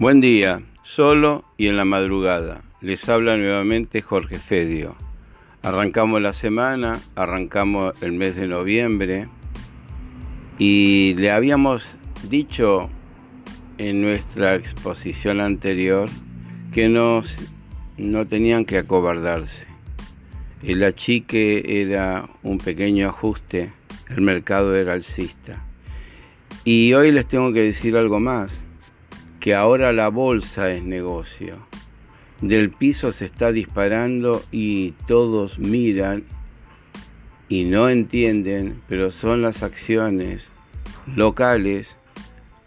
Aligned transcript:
Buen 0.00 0.22
día, 0.22 0.62
solo 0.82 1.44
y 1.58 1.66
en 1.66 1.76
la 1.76 1.84
madrugada. 1.84 2.62
Les 2.80 3.06
habla 3.10 3.36
nuevamente 3.36 4.00
Jorge 4.00 4.38
Fedio. 4.38 4.96
Arrancamos 5.62 6.22
la 6.22 6.32
semana, 6.32 6.98
arrancamos 7.16 8.02
el 8.02 8.12
mes 8.12 8.34
de 8.34 8.48
noviembre 8.48 9.28
y 10.58 11.12
le 11.18 11.30
habíamos 11.30 11.86
dicho 12.30 12.88
en 13.76 14.00
nuestra 14.00 14.54
exposición 14.54 15.38
anterior 15.38 16.08
que 16.72 16.88
no, 16.88 17.22
tenían 18.24 18.64
que 18.64 18.78
acobardarse. 18.78 19.66
El 20.62 20.82
achique 20.82 21.82
era 21.82 22.26
un 22.42 22.56
pequeño 22.56 23.06
ajuste, 23.06 23.70
el 24.08 24.22
mercado 24.22 24.74
era 24.74 24.94
alcista. 24.94 25.62
Y 26.64 26.94
hoy 26.94 27.12
les 27.12 27.28
tengo 27.28 27.52
que 27.52 27.60
decir 27.60 27.98
algo 27.98 28.18
más 28.18 28.50
que 29.40 29.54
ahora 29.54 29.92
la 29.92 30.08
bolsa 30.08 30.70
es 30.70 30.84
negocio. 30.84 31.56
Del 32.42 32.70
piso 32.70 33.12
se 33.12 33.24
está 33.24 33.52
disparando 33.52 34.42
y 34.52 34.92
todos 35.06 35.58
miran 35.58 36.24
y 37.48 37.64
no 37.64 37.88
entienden, 37.88 38.80
pero 38.88 39.10
son 39.10 39.42
las 39.42 39.62
acciones 39.62 40.48
locales 41.16 41.96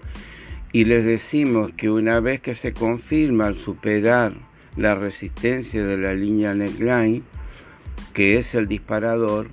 y 0.72 0.84
les 0.84 1.04
decimos 1.04 1.70
que 1.76 1.88
una 1.88 2.18
vez 2.18 2.40
que 2.40 2.56
se 2.56 2.72
confirma 2.72 3.46
al 3.46 3.54
superar 3.54 4.34
la 4.76 4.96
resistencia 4.96 5.86
de 5.86 5.96
la 5.96 6.14
línea 6.14 6.52
neckline, 6.52 7.22
que 8.12 8.38
es 8.38 8.56
el 8.56 8.66
disparador, 8.66 9.48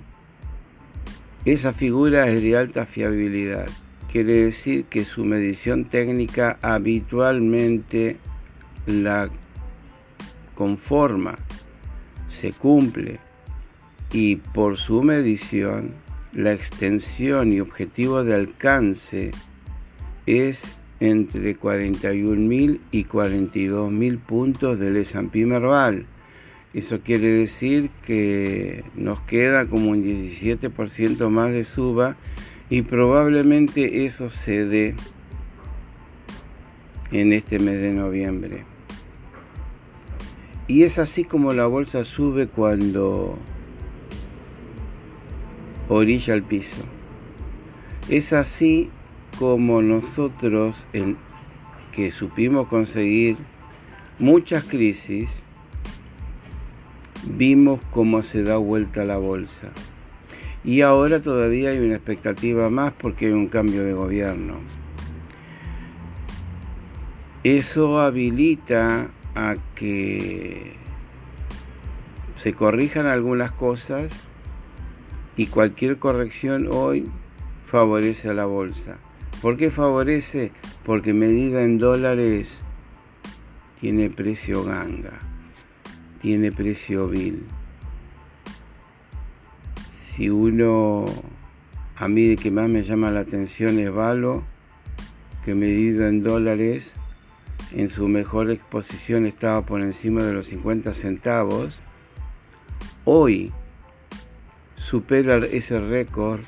esa 1.44 1.72
figura 1.72 2.28
es 2.28 2.42
de 2.42 2.56
alta 2.56 2.86
fiabilidad. 2.86 3.68
Quiere 4.10 4.44
decir 4.44 4.86
que 4.86 5.04
su 5.04 5.24
medición 5.24 5.84
técnica 5.84 6.58
habitualmente 6.60 8.16
la 8.86 9.30
conforma 10.56 11.38
se 12.30 12.52
cumple 12.52 13.18
y 14.12 14.36
por 14.36 14.76
su 14.76 15.02
medición 15.02 15.94
la 16.32 16.52
extensión 16.52 17.52
y 17.52 17.60
objetivo 17.60 18.22
de 18.24 18.34
alcance 18.34 19.30
es 20.26 20.62
entre 21.00 21.58
41.000 21.58 22.78
y 22.92 23.04
42.000 23.04 24.18
puntos 24.18 24.78
del 24.78 24.96
S&P 24.96 25.46
Merval. 25.46 26.06
Eso 26.72 27.00
quiere 27.00 27.28
decir 27.28 27.90
que 28.06 28.84
nos 28.94 29.20
queda 29.22 29.66
como 29.66 29.90
un 29.90 30.04
17% 30.04 31.28
más 31.28 31.50
de 31.50 31.64
suba 31.64 32.16
y 32.68 32.82
probablemente 32.82 34.06
eso 34.06 34.30
se 34.30 34.64
dé 34.66 34.94
en 37.10 37.32
este 37.32 37.58
mes 37.58 37.80
de 37.80 37.92
noviembre. 37.92 38.69
Y 40.70 40.84
es 40.84 41.00
así 41.00 41.24
como 41.24 41.52
la 41.52 41.66
bolsa 41.66 42.04
sube 42.04 42.46
cuando 42.46 43.36
orilla 45.88 46.32
el 46.32 46.44
piso. 46.44 46.84
Es 48.08 48.32
así 48.32 48.88
como 49.36 49.82
nosotros 49.82 50.76
en, 50.92 51.16
que 51.90 52.12
supimos 52.12 52.68
conseguir 52.68 53.36
muchas 54.20 54.62
crisis, 54.62 55.28
vimos 57.26 57.80
cómo 57.90 58.22
se 58.22 58.44
da 58.44 58.56
vuelta 58.56 59.04
la 59.04 59.18
bolsa. 59.18 59.72
Y 60.62 60.82
ahora 60.82 61.20
todavía 61.20 61.70
hay 61.70 61.80
una 61.80 61.96
expectativa 61.96 62.70
más 62.70 62.92
porque 62.92 63.26
hay 63.26 63.32
un 63.32 63.48
cambio 63.48 63.82
de 63.82 63.92
gobierno. 63.92 64.60
Eso 67.42 67.98
habilita 67.98 69.10
a 69.34 69.56
que 69.74 70.74
se 72.36 72.52
corrijan 72.54 73.06
algunas 73.06 73.52
cosas 73.52 74.26
y 75.36 75.46
cualquier 75.46 75.98
corrección 75.98 76.68
hoy 76.70 77.10
favorece 77.66 78.28
a 78.28 78.34
la 78.34 78.46
bolsa. 78.46 78.98
¿Por 79.42 79.56
qué 79.56 79.70
favorece? 79.70 80.52
Porque 80.84 81.14
medida 81.14 81.62
en 81.62 81.78
dólares 81.78 82.58
tiene 83.80 84.10
precio 84.10 84.64
ganga, 84.64 85.18
tiene 86.20 86.52
precio 86.52 87.08
vil. 87.08 87.44
Si 90.10 90.28
uno, 90.28 91.06
a 91.96 92.08
mí 92.08 92.26
de 92.26 92.36
que 92.36 92.50
más 92.50 92.68
me 92.68 92.82
llama 92.82 93.10
la 93.10 93.20
atención 93.20 93.78
es 93.78 93.92
Valo, 93.92 94.42
que 95.44 95.54
medido 95.54 96.06
en 96.06 96.22
dólares 96.22 96.92
en 97.72 97.90
su 97.90 98.08
mejor 98.08 98.50
exposición 98.50 99.26
estaba 99.26 99.62
por 99.62 99.80
encima 99.82 100.22
de 100.22 100.32
los 100.32 100.46
50 100.46 100.94
centavos, 100.94 101.78
hoy 103.04 103.52
supera 104.76 105.38
ese 105.38 105.80
récord 105.80 106.40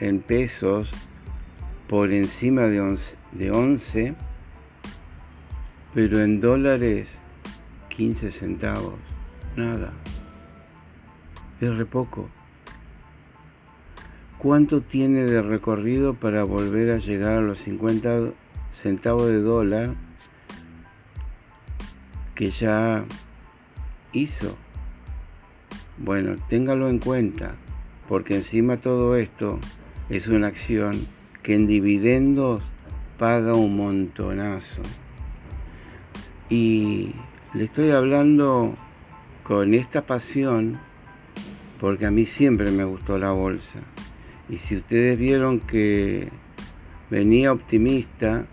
en 0.00 0.20
pesos 0.20 0.90
por 1.88 2.12
encima 2.12 2.62
de 2.62 2.80
11, 2.80 3.14
de 3.32 3.50
11, 3.50 4.14
pero 5.94 6.20
en 6.20 6.40
dólares 6.40 7.08
15 7.88 8.30
centavos, 8.30 8.94
nada, 9.56 9.92
es 11.60 11.74
re 11.74 11.86
poco. 11.86 12.28
¿Cuánto 14.38 14.80
tiene 14.80 15.24
de 15.24 15.42
recorrido 15.42 16.14
para 16.14 16.44
volver 16.44 16.92
a 16.92 16.98
llegar 16.98 17.36
a 17.36 17.42
los 17.42 17.58
50 17.58 18.30
centavos 18.72 19.26
de 19.26 19.42
dólar? 19.42 19.94
Que 22.40 22.50
ya 22.50 23.04
hizo. 24.14 24.56
Bueno, 25.98 26.36
téngalo 26.48 26.88
en 26.88 26.98
cuenta, 26.98 27.52
porque 28.08 28.34
encima 28.34 28.78
todo 28.78 29.14
esto 29.16 29.58
es 30.08 30.26
una 30.26 30.46
acción 30.46 31.06
que 31.42 31.54
en 31.54 31.66
dividendos 31.66 32.62
paga 33.18 33.52
un 33.52 33.76
montonazo. 33.76 34.80
Y 36.48 37.12
le 37.52 37.64
estoy 37.64 37.90
hablando 37.90 38.72
con 39.42 39.74
esta 39.74 40.06
pasión 40.06 40.80
porque 41.78 42.06
a 42.06 42.10
mí 42.10 42.24
siempre 42.24 42.70
me 42.70 42.84
gustó 42.84 43.18
la 43.18 43.32
bolsa. 43.32 43.80
Y 44.48 44.56
si 44.56 44.76
ustedes 44.76 45.18
vieron 45.18 45.60
que 45.60 46.30
venía 47.10 47.52
optimista 47.52 48.46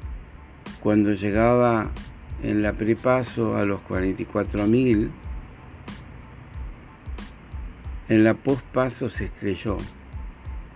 cuando 0.81 1.13
llegaba 1.13 1.89
en 2.43 2.61
la 2.61 2.73
prepaso 2.73 3.57
a 3.57 3.65
los 3.65 3.81
44.000, 3.81 5.09
en 8.09 8.23
la 8.23 8.33
pospaso 8.33 9.09
se 9.09 9.25
estrelló. 9.25 9.77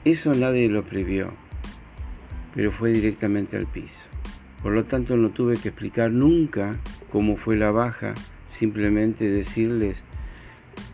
Eso 0.04 0.34
nadie 0.34 0.68
lo 0.68 0.84
previó. 0.84 1.32
pero 2.54 2.72
fue 2.72 2.92
directamente 2.92 3.56
al 3.56 3.66
piso. 3.66 4.10
Por 4.62 4.74
lo 4.74 4.84
tanto 4.84 5.16
no 5.16 5.30
tuve 5.30 5.58
que 5.58 5.70
explicar 5.70 6.12
nunca 6.12 6.76
cómo 7.12 7.38
fue 7.38 7.56
la 7.56 7.72
baja, 7.72 8.14
simplemente 8.60 9.30
decirles 9.30 10.04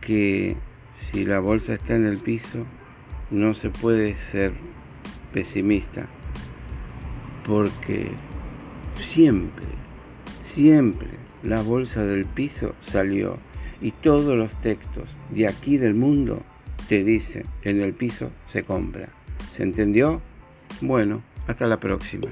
que 0.01 0.55
si 0.99 1.25
la 1.25 1.39
bolsa 1.39 1.73
está 1.73 1.95
en 1.95 2.05
el 2.05 2.17
piso 2.17 2.65
no 3.31 3.53
se 3.53 3.69
puede 3.69 4.15
ser 4.31 4.53
pesimista, 5.33 6.05
porque 7.45 8.11
siempre, 8.95 9.65
siempre 10.57 11.09
la 11.43 11.61
bolsa 11.61 12.03
del 12.03 12.25
piso 12.25 12.73
salió 12.81 13.37
y 13.79 13.91
todos 13.91 14.35
los 14.35 14.51
textos 14.63 15.03
de 15.29 15.47
aquí 15.47 15.77
del 15.77 15.93
mundo 15.93 16.41
te 16.89 17.03
dicen 17.03 17.43
en 17.61 17.79
el 17.79 17.93
piso 17.93 18.31
se 18.51 18.63
compra. 18.63 19.09
¿Se 19.53 19.61
entendió? 19.61 20.19
Bueno, 20.81 21.21
hasta 21.45 21.67
la 21.67 21.79
próxima. 21.79 22.27